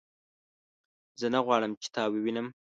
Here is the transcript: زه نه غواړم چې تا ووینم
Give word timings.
زه 1.19 1.27
نه 1.33 1.39
غواړم 1.45 1.71
چې 1.81 1.87
تا 1.95 2.03
ووینم 2.11 2.47